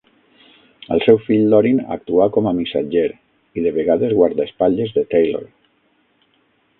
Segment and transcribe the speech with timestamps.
[0.95, 3.05] El seu fill Lorin actuà com a Missatger
[3.61, 5.45] i de vegades guardaespatlles de Taylor.